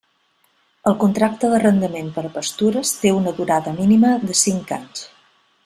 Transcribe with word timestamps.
El 0.91 0.95
contracte 1.03 1.51
d'arrendament 1.51 2.09
per 2.15 2.23
a 2.29 2.33
pastures 2.39 2.95
té 3.03 3.13
una 3.19 3.35
durada 3.41 3.75
mínima 3.81 4.15
de 4.31 4.39
cinc 4.45 4.77
anys. 4.83 5.05